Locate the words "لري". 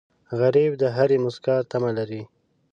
1.97-2.23